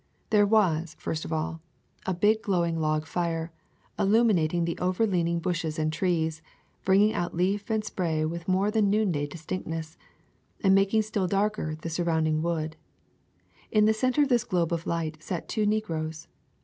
[0.31, 1.61] There was, first of all,
[2.07, 3.51] a big, glowing log fire,
[3.99, 6.41] illuminating the overleaning bushes and trees,
[6.83, 9.97] bringing out leaf and spray with more than noonday distinctness,
[10.61, 12.77] and making still darker the surrounding wood.
[13.71, 16.27] In the center of this globe of light sat two negroes.